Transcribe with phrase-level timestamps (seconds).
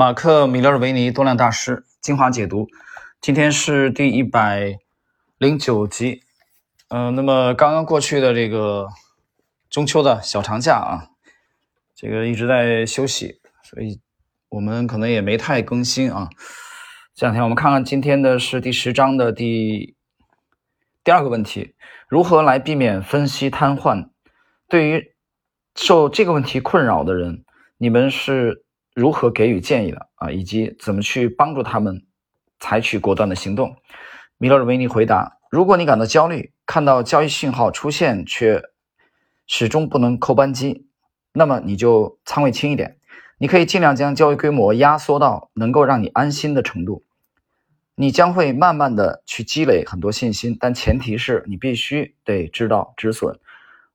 [0.00, 2.68] 马克·米勒维尼多量大师精华解读，
[3.20, 4.78] 今天是第一百
[5.36, 6.22] 零九集。
[6.88, 8.88] 嗯，那么刚刚过去的这个
[9.68, 11.08] 中秋的小长假啊，
[11.94, 14.00] 这个一直在休息，所以
[14.48, 16.30] 我们可能也没太更新啊。
[17.14, 19.94] 这两天我们看看今天的是第十章的第
[21.04, 21.74] 第二个问题：
[22.08, 24.08] 如何来避免分析瘫痪？
[24.66, 25.12] 对于
[25.74, 27.44] 受这个问题困扰的人，
[27.76, 28.64] 你们是？
[29.00, 32.04] 如何给予建议的啊，以及怎么去帮助他们
[32.58, 33.74] 采取果断的行动？
[34.36, 38.62] 米勒维尼回答：如果你感到焦虑，看到交易信号出现却
[39.46, 40.86] 始终不能扣扳机，
[41.32, 42.98] 那么你就仓位轻一点。
[43.38, 47.02] 你可以尽量将交易规模压缩到能够让你安心的程度。
[47.94, 53.40] 你将会慢慢的去积累很多信心，但前提是你必须得知道止损、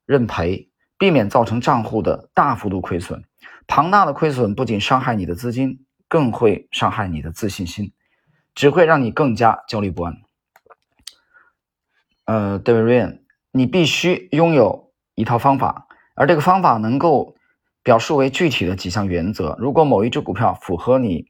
[0.08, 3.24] 认赔，避免造成账户的大幅度亏损。
[3.68, 7.92] 庞大的亏损不仅伤害你的资金，更会伤害你的自信心，
[8.54, 10.22] 只会让你更加焦虑不安。
[12.26, 13.20] 呃，David Ryan，
[13.52, 17.36] 你必须拥有一套方法，而这个方法能够
[17.84, 19.56] 表述为具体的几项原则。
[19.60, 21.28] 如果某一只股票符合你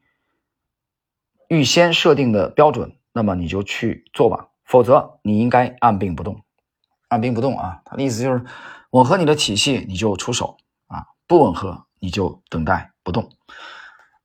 [1.50, 6.42] 预先设定的标准，那么你就去做吧；否则，你应该按兵不动。
[7.10, 8.44] 按兵不动啊，他的意思就是
[8.92, 11.86] 吻合你的体系，你就出手啊；不吻合。
[12.06, 13.32] 你就等待不动。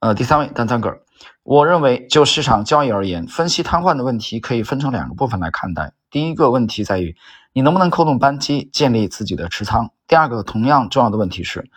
[0.01, 1.01] 呃，第三位丹赞格，
[1.43, 5.95] 我认为就市场交易而言，分析瘫痪的问题可以分成两个部分来看待。
[6.11, 7.17] 第一个问题在于
[7.55, 9.93] 你能不能扣动扳机，建立自己的持仓。
[10.07, 11.71] 第二个同样重要的问题是，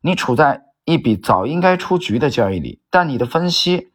[0.00, 3.90] 你处在一笔早应该出局的交易里，但你的分析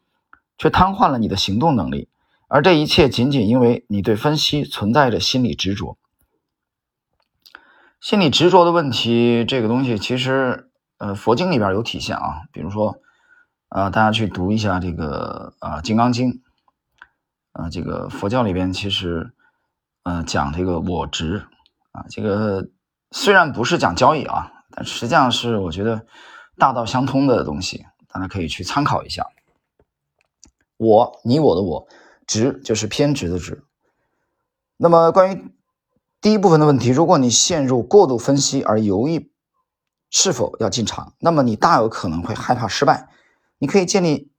[0.58, 2.10] 却瘫痪了你的行动能力，
[2.48, 5.96] 而这一切仅仅因为你对分析存在着心理执着。
[8.00, 10.70] 心理执着的问题，这个东西其实。
[10.98, 13.00] 呃，佛经里边有体现啊，比如说，
[13.68, 16.30] 呃，大家去读一下这个啊《金刚经》，
[17.52, 19.34] 啊，这个佛教里边其实，
[20.04, 21.46] 呃，讲这个我执
[21.90, 22.68] 啊，这个
[23.10, 26.06] 虽然不是讲交易啊，但实际上是我觉得
[26.56, 29.26] 大道相通的东西，大家可以去参考一下。
[30.76, 31.88] 我，你我的我，
[32.24, 33.64] 执就是偏执的执。
[34.76, 35.52] 那么关于
[36.20, 39.33] 第一部分的问题，如果你陷入过度分析而犹豫。
[40.14, 41.12] 是否要进场？
[41.18, 43.08] 那么你大有可能会害怕失败。
[43.58, 44.30] 你可以建立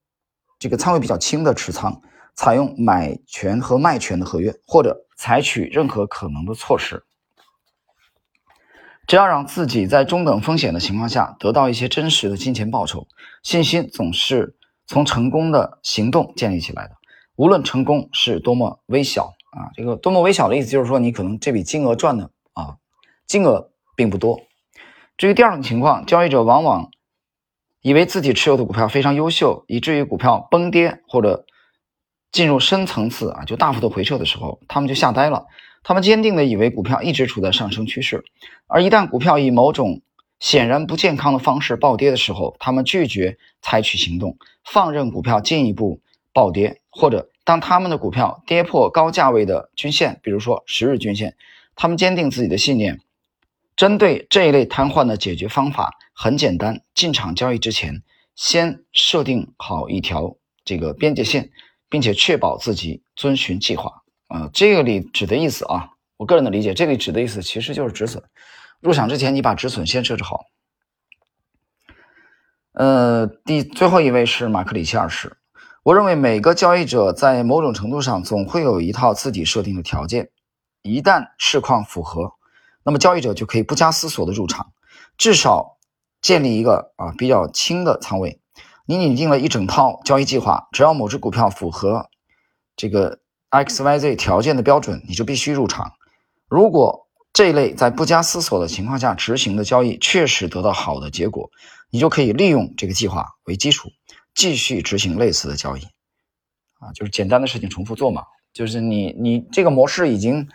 [0.57, 2.01] 这个仓位比较轻的持仓，
[2.33, 7.03] 采用买权和卖权的合约，或者采取任何可能的措施，
[9.05, 13.05] 只要让自己在中等风险的情况下得到一些真实的金钱报酬。
[13.43, 14.55] 信心总是
[14.87, 16.95] 从成功的行动建立起来的，
[17.35, 22.77] 无论成功是多么微小啊，这个多么微小的意思就是说，你可能这笔金额赚的啊，
[23.27, 24.39] 金额并不多。
[25.17, 26.91] 至于第二种情况，交易者往往
[27.81, 31.45] 以为自己持有的股票非常优秀，以至于股票崩跌或者
[32.31, 35.45] 进入深层次啊，就大幅度回撤的时候，他们就吓呆了。
[35.83, 38.25] 他们坚定的以为股票一直处在上升趋势，
[38.67, 40.01] 而一旦股票以某种
[40.39, 46.01] 显然不健康的方式暴跌的时候，他们拒绝采取行动，放任股票进一步
[46.33, 51.37] 暴跌，或者当他们的股票跌破高价位的均线，比如说十日均线，
[51.75, 52.99] 他们坚定自己的信念。
[53.75, 58.03] 针对这一类瘫痪的解决方法很简单：进场交易之前，
[58.35, 61.51] 先设定好一条这个边界线，
[61.89, 63.91] 并且确保自己遵循计划。
[64.27, 68.23] 啊，这个里指的意思啊，我个人的理解，这里指的意思其实就是止损。
[68.79, 70.45] 入场之前，你把止损先设置好。
[72.71, 75.37] 呃，第最后一位是马克里奇二世。
[75.83, 80.29] 我认为每个交易者在某种程度上总会有一套自己设定的条件，
[80.81, 82.34] 一旦市况符合。
[82.85, 84.71] 那么交易者就可以不加思索的入场，
[85.17, 85.79] 至少
[86.21, 88.39] 建立一个啊比较轻的仓位。
[88.85, 92.11] 你拟定了一整套交易计划，只要某只股票符合
[92.75, 93.17] 这个
[93.49, 95.93] X Y Z 条件的标准，你就必须入场。
[96.47, 101.49] 如果这一类在不加思索的情况下执行的交易确实得到好的结果，
[101.89, 103.89] 你就可以利用这个计划为基础，
[104.35, 105.81] 继续执行类似的交易。
[106.79, 108.21] 啊，就是简单的事情重复做嘛，
[108.53, 110.47] 就是你你这个模式已经。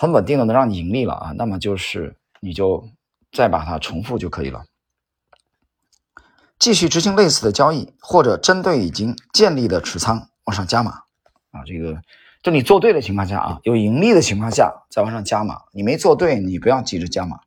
[0.00, 2.88] 很稳定的能让你盈利了啊，那么就是你就
[3.32, 4.64] 再把它重复就可以了，
[6.56, 11.00] 继续执行类似的交易，或者针对已经建立的持仓往上加码
[11.50, 11.64] 啊。
[11.66, 12.00] 这个
[12.44, 15.62] 就你做对的情况下啊，有盈利的情况下再往上加码。
[15.72, 17.40] 你没做对，你不要急着加码。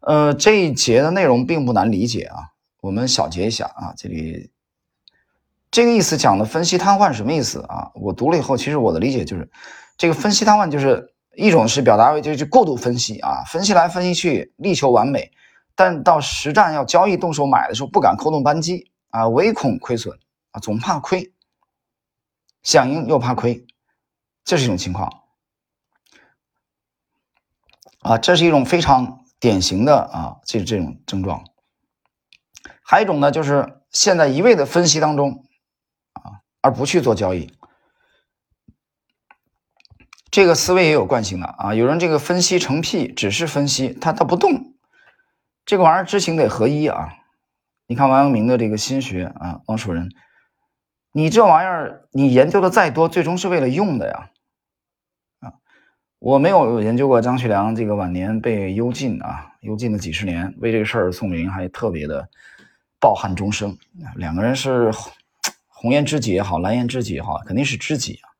[0.00, 2.52] 呃，这一节的内容并不难理解啊，
[2.82, 3.94] 我们小结一下啊。
[3.96, 4.50] 这里
[5.70, 7.92] 这个意思讲的分析瘫痪什么意思啊？
[7.94, 9.50] 我读了以后，其实我的理解就是
[9.96, 11.14] 这个分析瘫痪就是。
[11.36, 15.30] 一种是表达为就是过度分析啊，分析来分析去，力求完美，
[15.74, 20.18] 但到实战要交易动手买的时候，不敢扣动扳机啊，唯恐亏损
[20.52, 21.30] 啊，总怕亏，
[22.62, 23.66] 想赢又怕亏，
[24.44, 25.24] 这是一种情况
[28.00, 31.44] 啊，这是一种非常典型的啊，这这种症状。
[32.82, 35.44] 还有一种呢，就是现在一味的分析当中
[36.14, 37.52] 啊，而不去做交易。
[40.30, 44.74] 这个思维也有惯性的啊，有人这个分析成屁，只是分析，他他不动，
[45.64, 47.14] 这个玩意儿知行得合一啊。
[47.86, 50.10] 你看王阳明的这个心学啊，王守仁，
[51.12, 54.30] 你这玩意儿你研究的再多，最终是为了用的呀
[55.40, 55.54] 啊！
[56.18, 62.28] 我没有研究过张学良这个晚年被幽禁啊，幽禁了几十年，为这个事儿宋美龄还特别的
[62.98, 63.78] 抱憾终生，
[64.16, 64.90] 两个人是
[65.68, 68.35] 红颜知己也好，蓝颜知己也好，肯定是知己啊。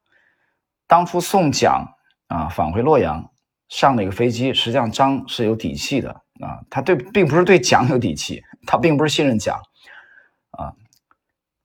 [0.86, 1.86] 当初宋蒋
[2.28, 3.30] 啊返回洛阳
[3.68, 6.10] 上那个飞机，实际上张是有底气的
[6.40, 9.60] 啊，他对并不是对蒋有底气，他并不是信任蒋
[10.50, 10.72] 啊，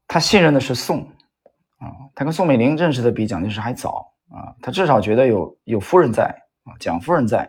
[0.07, 1.01] 他信任的是宋
[1.77, 6.25] 啊，他跟宋美龄认识的比蒋介石还早啊，他至少觉得有有夫人在
[6.63, 7.47] 啊，蒋夫人在，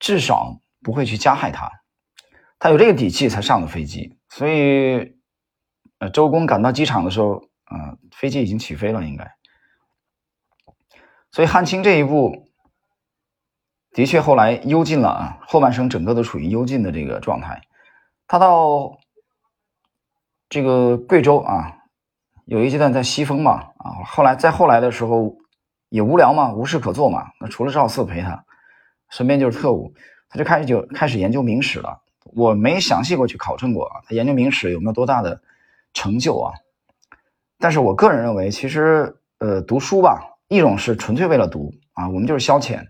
[0.00, 1.70] 至少不会去加害他，
[2.58, 5.16] 他有这个底气才上的飞机，所以
[5.98, 9.30] 呃周公赶到机场的时候，啊飞机已经起飞了，应该。
[11.36, 12.48] 所以汉卿这一步
[13.90, 17.60] 的确后来幽禁了啊，后半生整个都处于幽禁的这个状态。
[18.26, 18.96] 他到
[20.48, 21.76] 这个贵州啊，
[22.46, 25.36] 有一阶段在西风嘛啊，后来再后来的时候
[25.90, 28.42] 也无聊嘛，无事可做嘛，那除了赵四陪他，
[29.10, 29.92] 身边就是特务，
[30.30, 32.00] 他就开始就开始研究明史了。
[32.34, 35.42] 我没详细过去考证过啊，他研究明史有没有多大的
[35.92, 36.54] 成就啊？
[37.58, 40.32] 但是我个人认为，其实呃，读书吧。
[40.48, 42.88] 一种是纯粹为了读啊，我们就是消遣，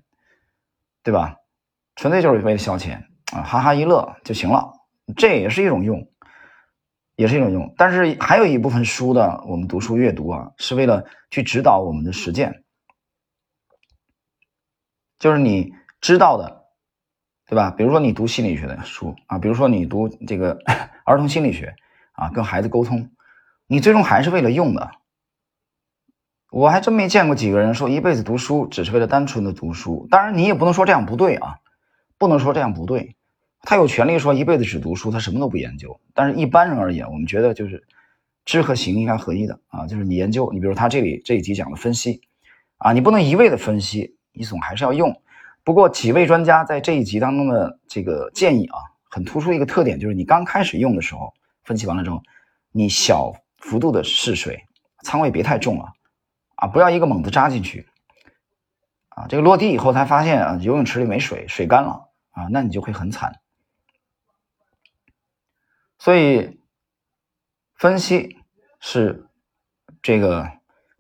[1.03, 1.37] 对吧？
[1.94, 2.99] 纯粹就是为了消遣
[3.32, 4.73] 啊，哈哈一乐就行了，
[5.17, 6.06] 这也是一种用，
[7.14, 7.73] 也是一种用。
[7.79, 12.64] 但是还有一部分书的，我们读书阅读啊，是为了去指导我们的实践，
[15.19, 16.64] 就是你知道的，
[17.47, 17.70] 对吧？
[17.70, 20.59] 比如说你读心理学的书啊，比如说你读这个
[21.06, 21.75] 儿童心理学
[22.12, 23.11] 啊，跟孩子沟通，
[23.67, 24.91] 你最终还是为了用的。
[26.56, 30.08] 我还真没见过几个人说一辈子读书只是为了单纯的读书。
[30.11, 31.56] 当然，你也不能说这样不对啊，
[32.17, 33.14] 不能说这样不对。
[33.61, 36.00] 他有权利说一辈子只读书，他什么都不研究。
[36.14, 37.85] 但是一般人而言，我们觉得就是
[38.47, 42.23] 知和行应该合一的啊，就是你研究，你比如他这里这一集讲的分析
[42.79, 45.14] 啊，你不能一味的分析，你总还是要用。
[45.62, 48.79] 不过几位专家在这一集当中的这个建议啊，
[49.11, 52.23] 很突出一个特点，就是你刚开始用的时候，分析完了之后，
[52.73, 54.59] 你小幅度的试水，
[55.05, 55.93] 仓位别太重了。
[56.56, 57.88] 啊，不要一个猛子扎进去，
[59.08, 63.41] 啊，这个落地以后才发现啊，游泳池里没水，水干了啊，那你就会很惨。
[65.99, 66.61] 所以
[67.75, 68.38] 分析
[68.81, 69.29] 是
[70.03, 70.50] 这个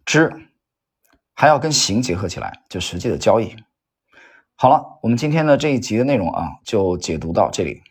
[0.04, 0.50] 知，
[1.34, 3.56] 还要跟行结合起来，就实际的交易。
[4.56, 7.82] 好了，我们今天的这一集的内容啊，就解读到这里。